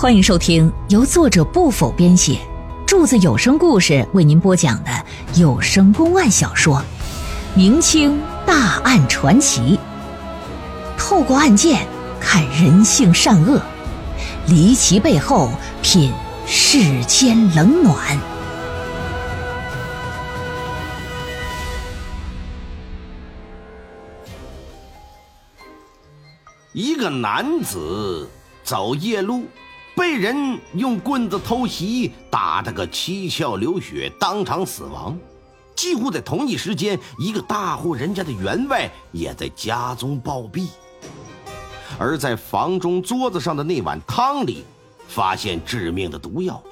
[0.00, 2.38] 欢迎收听由作者不否编写，
[2.86, 4.90] 柱子有声故事为您播讲的
[5.34, 6.76] 有声公案小说
[7.56, 9.76] 《明清大案传奇》，
[10.96, 11.84] 透过案件
[12.20, 13.60] 看人性善恶，
[14.46, 15.50] 离奇背后
[15.82, 16.12] 品
[16.46, 18.16] 世间冷暖。
[26.72, 28.30] 一个男子
[28.62, 29.46] 走夜路，
[29.98, 35.18] 被人用棍子偷袭，打得个七窍流血，当场死亡。
[35.74, 40.68] 几乎在同一时间，一个大户人家的员外也在家中暴毙。
[41.98, 44.62] 而在房中桌子上的那碗汤里，
[45.08, 46.62] 发现致命的毒药。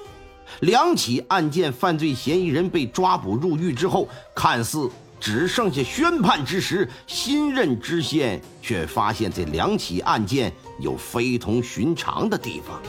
[0.61, 4.89] 两起案件犯罪嫌疑人被抓捕入狱之后，看似。
[5.19, 12.79] 只剩下宣判之时，新任知县却发现这两起案件有非同寻常的地方。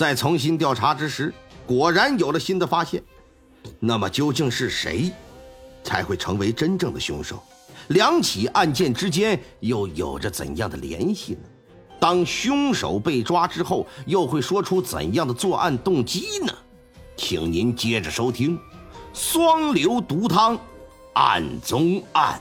[0.00, 1.30] 在重新调查之时，
[1.66, 3.02] 果然有了新的发现。
[3.78, 5.12] 那么究竟是谁，
[5.84, 7.42] 才会成为真正的凶手？
[7.88, 11.40] 两起案件之间又有着怎样的联系呢？
[12.00, 16.52] 当凶手被抓之后，又会说出怎样的作案动机呢？
[17.14, 18.58] 请您接着收听。
[19.12, 20.58] 双流毒汤，
[21.12, 22.40] 案中案。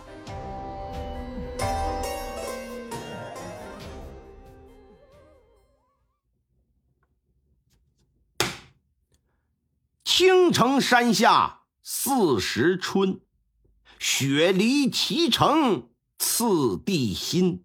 [10.20, 13.22] 青城山下四时春，
[14.00, 17.64] 雪离祁城次第新。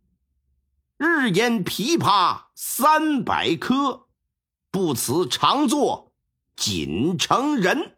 [0.97, 4.07] 日烟琵琶三百颗，
[4.71, 6.13] 不辞长作
[6.55, 7.97] 锦城人。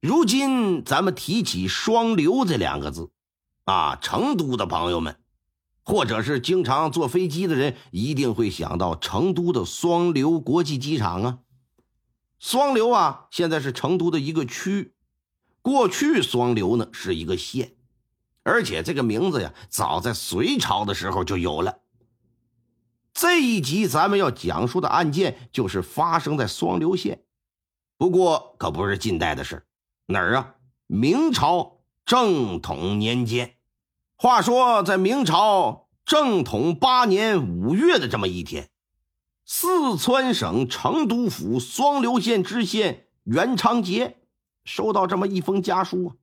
[0.00, 3.10] 如今咱们提起“双流”这两个字，
[3.64, 5.18] 啊，成都的朋友们，
[5.82, 11.38] 或者是经常坐飞机的人，一定会想到成都的双流国际机场啊。
[12.38, 14.94] 双流啊，现在是成都的一个区，
[15.62, 17.74] 过去双流呢是一个县，
[18.42, 21.78] 而且这个名字呀，早在隋朝的时候就有了。
[23.14, 27.22] 这一集咱们要讲述的案件就是发生在双流县，
[27.96, 29.66] 不过可不是近代的事
[30.04, 30.54] 哪儿啊？
[30.86, 33.56] 明朝正统年间，
[34.16, 38.68] 话说在明朝正统八年五月的这么一天，
[39.48, 44.18] 四川省成都府双流县知县袁长杰
[44.64, 46.16] 收到这么一封家书啊。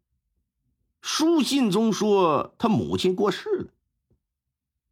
[1.02, 3.68] 书信中说他母亲过世了。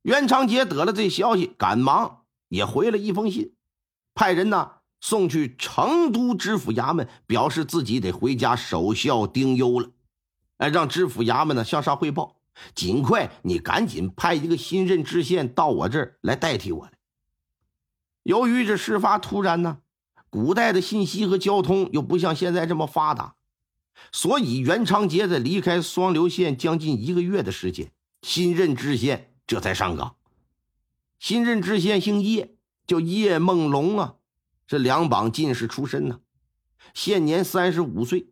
[0.01, 3.53] 袁长杰得了这消息，赶忙也回了一封信，
[4.15, 4.71] 派人呢。
[5.03, 9.89] 送去成都知府衙门，表示自己得回家守孝丁忧了。
[10.57, 12.35] 哎，让知府衙门呢向上汇报，
[12.75, 16.91] 尽快你赶紧派一个新任知县到我这儿来代替我来。
[18.23, 19.79] 由于这事发突然呢，
[20.29, 23.35] 古代的信息和交通又不像现在这么发达，
[24.11, 30.15] 所以袁长杰在离开双流县将近一个月的时间，新任知县这才上岗。
[31.19, 32.55] 新任知县姓叶，
[32.87, 34.15] 叫叶梦龙啊。
[34.67, 36.19] 这两榜进士出身呢，
[36.93, 38.27] 现年三十五岁，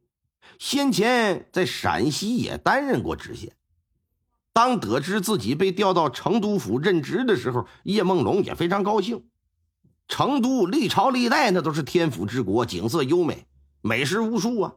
[0.58, 3.56] 先前在陕西也担任过知县。
[4.54, 9.26] 当得知自己被调到成都府任职的时候，叶梦龙也非常高兴。
[10.10, 13.46] 成都历朝历代那都是天府之国，景色优美，
[13.80, 14.74] 美食无数啊，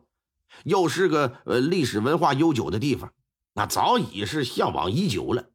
[0.63, 3.13] 又是个呃历史文化悠久的地方，
[3.55, 5.47] 那早已是向往已久了。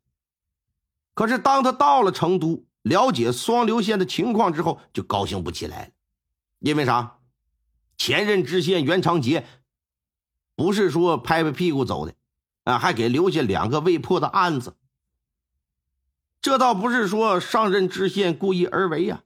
[1.13, 5.91] 可是当他到了成都，了解双流县的情况之后，就高兴不起来了。
[6.59, 7.19] 因为啥？
[7.97, 9.45] 前任知县袁长杰
[10.55, 12.15] 不是说拍拍屁股走的，
[12.63, 14.75] 啊，还给留下两个未破的案子。
[16.41, 19.23] 这倒不是说上任知县故意而为呀，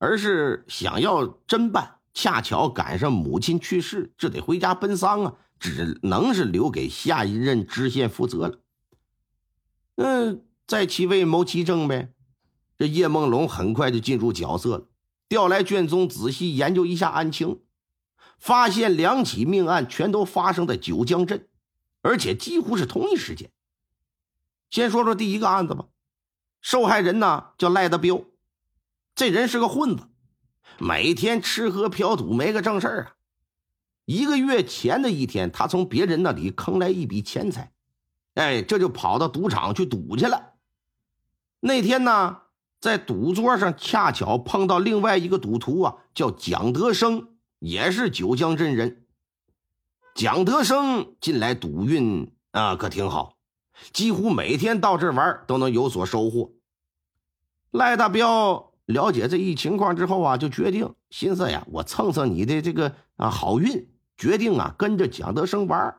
[0.00, 8.58] 而是想要侦办，恰巧赶上母亲去世，这得回家奔丧啊，只能是留给下一任知县负责了。
[9.96, 12.14] 嗯，在其位谋其政呗。
[12.78, 14.86] 这叶梦龙很快就进入角色了。
[15.28, 17.60] 调来卷宗，仔细研究一下案情，
[18.38, 21.46] 发现两起命案全都发生在九江镇，
[22.00, 23.50] 而且几乎是同一时间。
[24.70, 25.84] 先说说第一个案子吧，
[26.62, 28.24] 受害人呢叫赖德彪，
[29.20, 30.04] 这人是个混子，
[30.78, 33.12] 每天吃喝嫖赌，没个正事啊。
[34.06, 37.70] 一个月前的一天，他从别人那里坑来一笔钱财，
[38.32, 40.54] 哎，这就跑到赌场去赌去了。
[41.60, 42.38] 那天呢？
[42.80, 47.28] 在赌桌上，恰巧碰到另外一个赌徒啊，叫蒋德生，
[47.58, 49.04] 也是九江镇人。
[50.14, 53.36] 蒋德生近来赌运啊，可挺好，
[53.92, 56.52] 几乎每天到这玩都能有所收获。
[57.70, 65.96] 赖大彪了解这一情况之后啊，就决定心思呀，我蹭蹭你的这个啊好运，决定啊跟着蒋德生玩。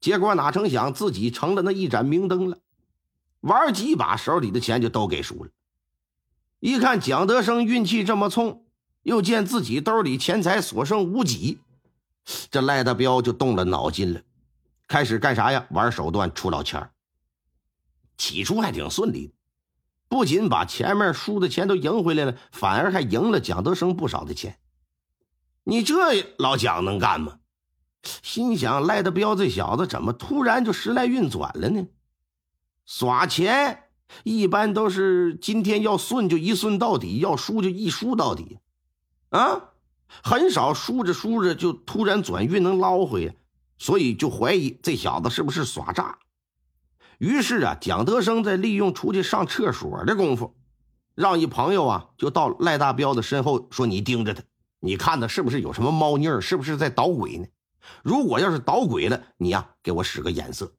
[0.00, 2.58] 结果哪成想自己成了那一盏明灯了，
[3.40, 5.50] 玩几把手里的钱就都给输了。
[6.60, 8.64] 一看蒋德生运气这么冲，
[9.02, 11.58] 又见自己兜里钱财所剩无几，
[12.50, 14.20] 这赖大彪就动了脑筋了，
[14.86, 15.66] 开始干啥呀？
[15.70, 16.90] 玩手段出老千
[18.16, 19.32] 起初还挺顺利的。
[20.08, 24.58] 不仅把前面输的钱都赢回来了，反而还赢了蒋德生不少的钱。
[25.64, 27.38] 你这老蒋能干吗？
[28.22, 31.88] 心想赖德彪这小子怎么突然就时来运转了呢？
[32.86, 33.82] 耍钱
[34.22, 38.60] 一般都是今天要顺就一顺到底，要输就一输到底，
[39.28, 39.72] 啊，
[40.22, 43.34] 很少输着输着就突然转运能捞回来，
[43.76, 46.18] 所以就怀疑这小子是不是耍诈。
[47.18, 50.56] 于是啊，蒋德生在利用出去上厕所的功夫，
[51.14, 54.42] 让一朋友啊就到赖大彪的身后说：“你盯着他，
[54.78, 57.46] 你看他是不是有什么猫腻儿，是不是在捣鬼呢？
[58.04, 60.72] 如果要是捣鬼了，你呀给我使个眼色。”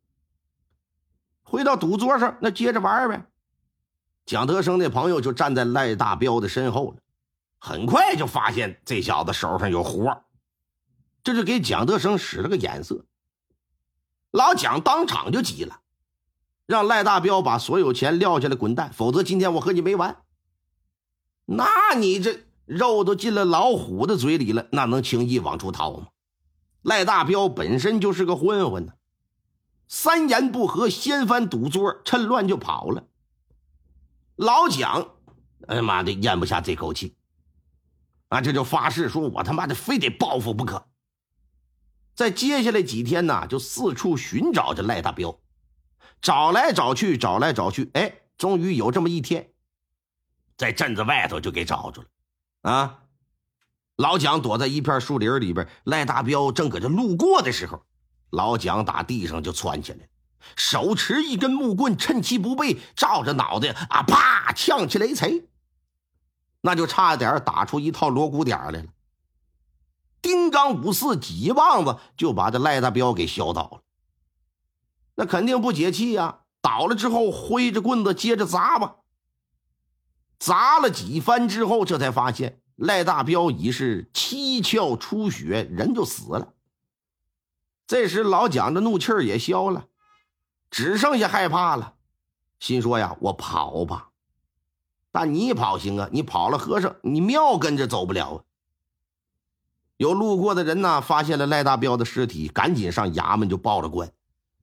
[1.44, 3.26] 回到赌桌上，那接着玩呗。
[4.26, 6.98] 蒋德生那朋友就站在赖大彪的身后了，
[7.58, 10.24] 很快就发现这小子手上有活
[11.22, 13.06] 这就给蒋德生使了个眼色。
[14.32, 15.82] 老蒋当场就急了。
[16.70, 20.22] 让赖大彪把所有钱撂下来滚蛋，否则今天我和你没完。
[21.48, 26.10] 那你这肉都进了老虎的嘴里了，那能轻易往出掏吗？
[26.84, 28.94] 赖大彪本身就是个混混呢，
[29.88, 33.08] 三言不合掀翻赌桌，趁乱就跑了。
[34.36, 35.16] 老蒋，
[35.68, 37.16] 哎呀妈的，咽不下这口气，
[38.28, 40.86] 啊，这就发誓说：“我他妈的非得报复不可。”
[42.14, 45.40] 在接下来几天呢，就四处寻找着赖大彪。
[46.22, 49.50] 找来找去，找来找去，哎，终于有这么一天，
[50.58, 52.08] 在镇子外头就给找着了。
[52.62, 53.00] 啊，
[53.96, 57.84] 老蒋躲在一片树林里边，赖大彪正搁这路过的时候，
[58.32, 60.10] 老蒋打地上就窜起来，
[60.56, 65.48] 手持一根木棍，趁其不备，照着脑袋啊，啪，呛起雷锤，
[66.62, 68.86] 那就差点打出一套锣鼓点来了。
[70.22, 73.82] 丁刚五四几棒子就把这赖大彪给削倒了。
[75.20, 76.40] 那肯定不解气呀！
[76.62, 78.96] 倒了之后，挥着棍子接着砸吧。
[80.40, 86.54] 砸了几番之后，这才发现赖大彪已是七窍出血，人就死了。
[87.86, 89.88] 这时老蒋的怒气也消了，
[90.72, 91.96] 只剩下害怕了，
[92.58, 94.12] 心说呀：“我跑吧。”
[95.12, 98.44] 但你跑行啊，你跑了，和尚你庙跟着走不了啊。
[99.98, 104.10] 有路过的人呢，发现了赖大彪的尸体，赶紧上衙门就报了官。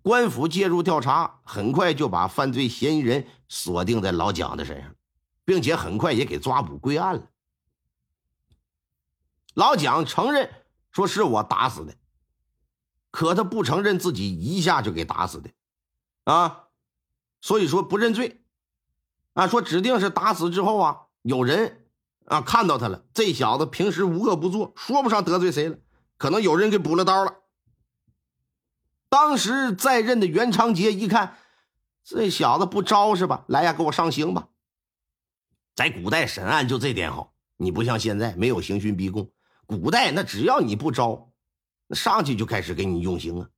[0.06, 4.94] 官府介入调查，很快就把犯罪嫌疑人锁定在老蒋的身上，
[5.44, 7.22] 并且很快也给抓捕归案了。
[9.54, 10.48] 老蒋承认
[10.92, 11.96] 说是我打死的，
[13.10, 15.50] 可他不承认自己一下就给打死的，
[16.22, 16.66] 啊，
[17.40, 18.44] 所以说不认罪，
[19.32, 21.88] 啊，说指定是打死之后啊，有人
[22.26, 25.76] 啊看到他了，这小子平时无恶不作，说不上得罪谁了，
[26.16, 27.38] 可能有人给补了刀了。
[29.08, 31.36] 当时在任的袁长杰一看，
[32.04, 33.44] 这小子不招是吧？
[33.48, 34.48] 来呀，给我上刑吧！
[35.74, 39.30] 在古代审案就这点好，你不像现在没有刑讯逼供。
[39.66, 41.32] 古代那只要你不招，
[41.86, 43.48] 那上去就开始给你用刑啊。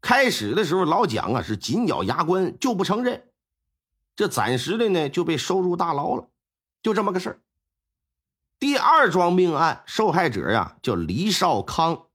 [0.00, 3.30] 开始的时候，老蒋啊是紧咬牙关，就不承认。
[4.16, 6.28] 这暂时的呢就被收入大牢了，
[6.82, 7.40] 就这么个事儿。
[8.58, 12.07] 第二桩命案，受害者呀叫黎少康。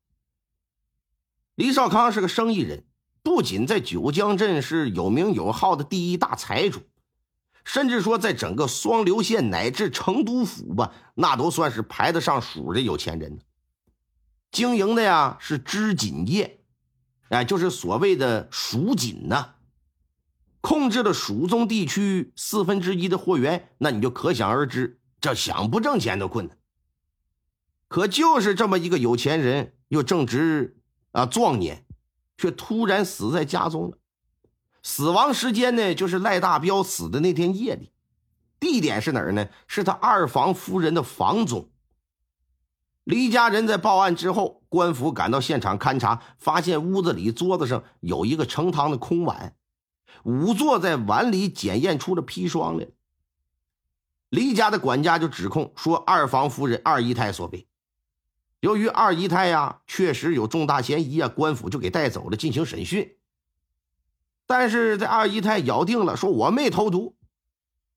[1.55, 2.83] 李少康是个生意人，
[3.22, 6.81] 不仅在九江镇是有名有号的第一大财主，
[7.63, 13.39] 甚至说在整个双流县乃至成都府吧，那都算是排得上数的有钱人。
[14.51, 16.60] 经营的呀是织锦业，
[17.29, 19.53] 哎，就是所谓的蜀锦呐，
[20.60, 26.57] 控制了蜀中地区四分之一的货源，那你就可想而知，这想不挣钱都困难。
[27.88, 30.79] 可就是这么一个有钱人，又正值。
[31.13, 31.25] 啊！
[31.25, 31.86] 壮年，
[32.38, 33.98] 却突然死在家中了。
[34.84, 37.93] 死亡时间呢，就是赖大彪死的那天夜里。
[38.60, 39.48] 地点是哪儿呢？
[39.67, 41.70] 是他二房夫人的房中。
[43.03, 49.55] 黎家人在报案之后，官府赶到现场勘查，发现屋子里桌子上有一个盛汤的空碗，
[50.24, 52.88] 仵作在碗里检验出了砒霜来。
[54.29, 57.67] 黎家的管家就指控说，二房夫人二姨太所为。
[58.63, 63.17] 由于二姨太呀确实有重大嫌疑啊，官府就给带走了进行审讯。
[64.48, 67.17] 但是这二姨太咬定了，说我没投毒，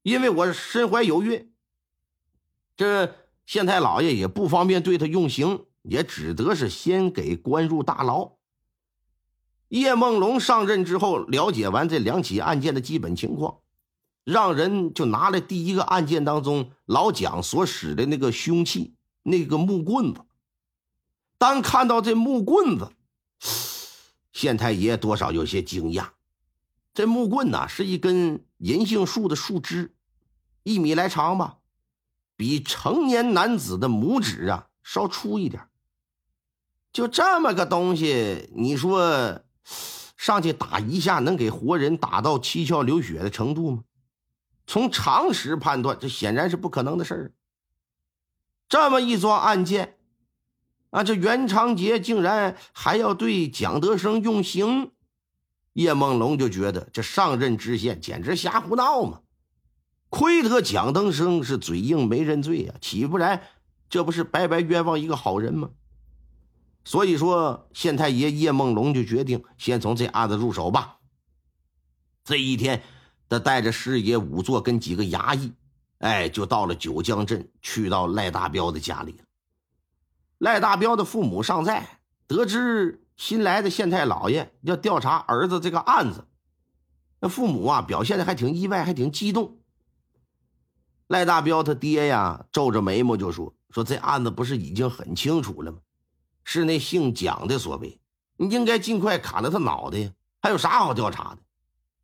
[0.02, 1.52] 因为我身怀有孕。
[2.76, 3.14] 这
[3.46, 8.32] 县太老爷也不方便对他用刑，也只得是先给关入大牢。
[9.68, 13.58] 叶梦龙上任之后，了解完这两起案件的基本情况，
[14.24, 20.22] 让人就拿来第一个案件当中老蒋所使的那个凶器，那个木棍子。
[21.38, 22.90] 当看到这木棍子，
[24.32, 26.10] 县太爷多少有些惊讶。
[26.94, 29.94] 这木棍呐，是一根银杏树的树枝，
[30.62, 31.58] 一米来长吧，
[32.36, 35.68] 比成年男子的拇指啊稍粗一点。
[36.92, 39.42] 就这么个东西，你说？
[40.16, 43.84] 上去打一下，能给活人打到七窍流血的程度吗？
[44.66, 47.32] 从常识判断，这显然是不可能的事儿。
[48.66, 49.95] 这么一桩案件，
[50.96, 54.92] 啊，这袁长杰竟然还要对蒋德生用刑，
[55.74, 59.20] 叶梦龙就觉得这上任知县简直瞎胡闹嘛！
[60.08, 63.42] 亏得蒋德生是嘴硬没认罪呀，岂不然
[63.90, 65.68] 这不是白白冤枉一个好人吗？
[66.82, 70.96] 所以说，县太爷叶梦龙就决定先从这案子入手吧。
[72.24, 72.82] 这一天，
[73.28, 75.52] 他带着师爷仵作跟几个衙役，
[75.98, 79.25] 哎，就到了九江镇，去到赖大彪的家里了。
[80.38, 86.26] 赖大彪的父母尚在，得知新来的县太老爷要调查儿子这个案子，
[87.20, 89.58] 那父母啊表现的还挺意外，还挺激动。
[91.06, 95.78] 赖大彪他爹呀皱着眉毛就说：“说这案子不是已经很清楚了吗？”
[96.44, 98.00] 是那姓蒋的所为，
[98.36, 100.12] 你应该尽快砍了他脑袋呀！
[100.42, 101.38] 还有啥好调查的？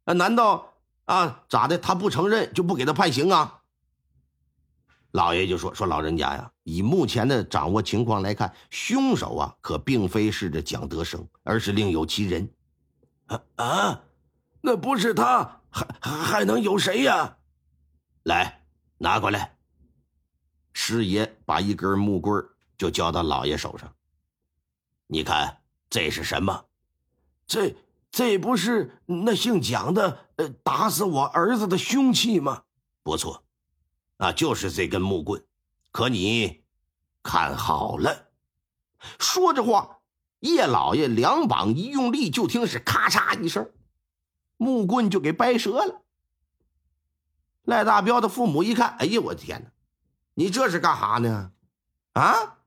[0.05, 0.15] 啊？
[0.15, 0.73] 难道
[1.05, 1.79] 啊咋的？
[1.79, 3.62] 他不承认就不给他判刑啊？
[5.13, 12.51] 老爷就说说老人家呀，以目前的掌握情况来看，凶手啊可并非是这蒋德生，而是另有其人。
[13.27, 14.01] 啊啊，
[14.61, 17.37] 那不是他，还还能有谁呀？
[18.25, 18.65] 来，
[18.99, 19.57] 拿过来。
[20.73, 22.43] 师爷把一根木棍
[22.79, 23.93] 就交到老爷手上。
[25.07, 25.59] 你看
[25.91, 26.65] 这是什么？
[27.47, 27.77] 这
[28.11, 32.63] 这不是那姓蒋的呃打死我儿子的凶器吗？
[33.03, 33.45] 不错，
[34.23, 35.45] 啊，就是这根木棍。
[35.91, 36.63] 可你
[37.25, 38.29] 看好了。
[39.19, 39.99] 说着话，
[40.39, 43.73] 叶老爷两膀一用力，就听是咔嚓一声，
[44.57, 46.03] 木棍就给掰折了。
[47.65, 49.73] 赖大彪的父母一看，哎呀，我的天哪！
[50.35, 51.51] 你这是干哈呢？
[52.13, 52.59] 啊？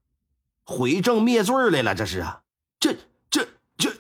[0.66, 2.44] 毁证灭罪来了，这是啊！
[2.82, 2.98] 这、
[3.30, 3.48] 这、
[3.78, 3.94] 这，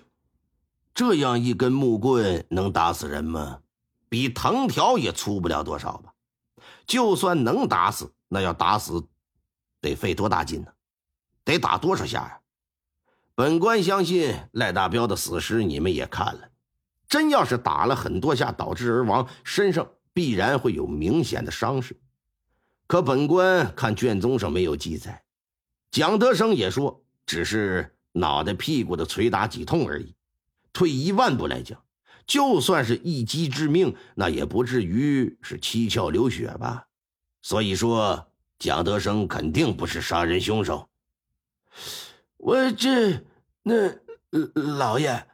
[0.93, 3.62] 这样一根木棍能打死人吗？
[4.09, 6.12] 比藤条也粗不了多少吧？
[6.88, 9.08] 就算能打死，那要打死，
[9.82, 10.72] 得费多大劲呢？
[11.44, 12.39] 得打多少下呀？
[13.36, 16.50] 本官相信赖大彪的死尸你们也看了，
[17.08, 22.00] 真要是打了很多下导致而亡，身上必然会有明显的伤势。
[22.88, 25.24] 可本官看卷宗上没有记载。
[25.92, 30.15] 蒋德生也说，只是脑袋屁股的捶打几痛而已。
[30.72, 31.82] 退一万步来讲，
[32.25, 36.88] 就算是一击致命，那也不至于是七窍流血吧？
[37.41, 38.27] 所以说，
[38.58, 40.89] 蒋德生肯定不是杀人凶手。
[42.38, 43.24] 我这
[43.63, 43.96] 那
[44.53, 45.27] 老爷，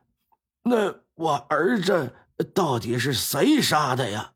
[0.64, 2.14] 那我儿子
[2.54, 4.34] 到底是谁杀的呀？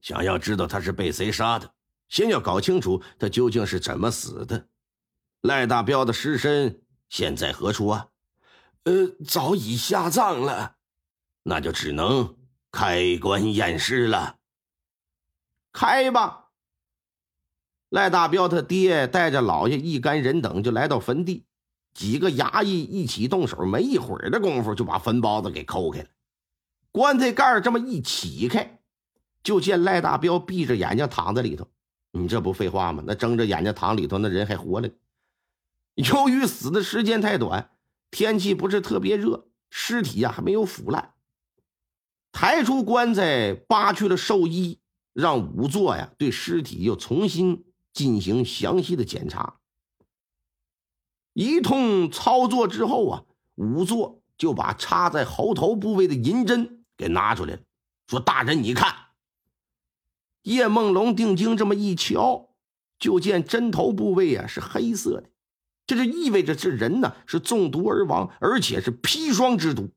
[0.00, 1.72] 想要知道他是被谁杀的，
[2.08, 4.68] 先要搞清楚他究竟是怎么死的。
[5.42, 8.06] 赖大彪的尸身现在何处啊？
[8.84, 10.76] 呃，早已下葬了，
[11.42, 12.36] 那就只能
[12.70, 14.36] 开棺验尸了。
[15.72, 16.48] 开吧！
[17.88, 21.44] 赖大彪他爹带着老爷一干人等就来到坟地，
[21.92, 26.08] 几个衙役一起动手，没一会儿的功夫就把坟包子给抠开了。
[26.92, 28.80] 棺材盖这么一起开，
[29.42, 31.68] 就见赖大彪闭着眼睛躺在里头。
[32.12, 33.02] 你这不废话吗？
[33.06, 34.88] 那睁着眼睛躺里头，那人还活了。
[35.94, 37.70] 由于死的时间太短，
[38.10, 41.14] 天气不是特别热，尸体呀还没有腐烂。
[42.32, 44.78] 抬出棺材，扒去了寿衣，
[45.12, 49.58] 让仵作呀对尸体又重新进行详细的检查。
[51.32, 53.24] 一通操作之后啊，
[53.56, 57.60] 仵作就把插在喉头部位的银针给拿出来了，
[58.08, 58.94] 说：“大人，你看。”
[60.42, 62.54] 叶梦龙定睛这么一瞧，
[62.98, 65.30] 就见针头部位啊是黑色的。
[65.86, 69.90] 这就意味着这人呢是中毒而亡，而且是砒霜之毒。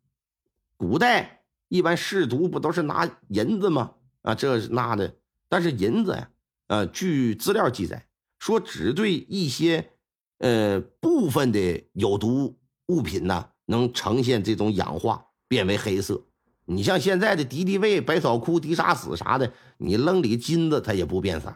[0.75, 1.42] 古代
[1.73, 3.95] 一般试毒不都是拿银子吗？
[4.21, 5.15] 啊，这那的。
[5.49, 6.29] 但是银子呀，
[6.67, 8.05] 呃，据资料记载
[8.37, 9.89] 说，只对一些
[10.37, 16.23] 呃部分的有毒物品呢，能呈现这种氧化，变为黑色。
[16.65, 21.51] 你像现在的敌敌畏、百草枯、敌杀死啥的，你扔里金子它也不变色，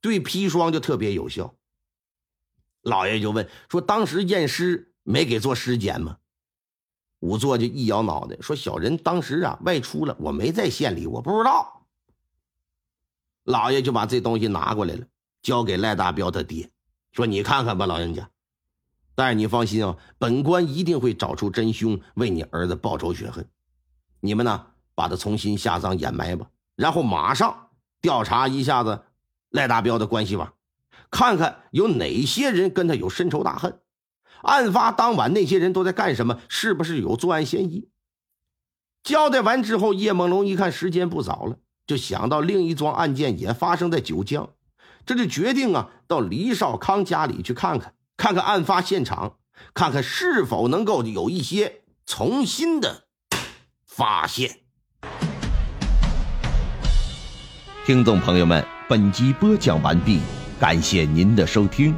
[0.00, 1.54] 对砒霜就特别有效。
[2.82, 6.16] 老爷就问说：“当时验尸没给做尸检吗？”
[7.22, 11.86] 仵作就一摇脑袋说：“小人当时啊外出了，我没在县里，我不知道。”
[13.44, 15.06] 老爷就把这东西拿过来了，
[15.40, 16.68] 交给赖大彪他爹，
[17.12, 18.28] 说：“你看看吧，老人家。
[19.14, 23.48] 但是你放心啊，本官一定会找出真凶，为你儿子报仇雪恨。
[24.18, 27.68] 你们呢，把他重新下葬掩埋吧，然后马上
[28.00, 29.00] 调查一下子
[29.50, 30.52] 赖大彪的关系网。”
[31.08, 33.78] 看看有哪些人跟他有深仇大恨，
[34.42, 36.38] 案发当晚那些人都在干什么？
[36.48, 37.88] 是不是有作案嫌疑？
[39.02, 41.56] 交代完之后，叶梦龙一看时间不早了，
[41.86, 44.50] 就想到另一桩案件也发生在九江，
[45.04, 49.36] 这就决定啊到黎少康家里去看看，看看案发现场，
[49.74, 53.04] 看看是否能够有一些重新的
[53.84, 54.60] 发现。
[57.84, 60.20] 听众朋友们，本集播讲完毕。
[60.60, 61.92] 感谢您的收听。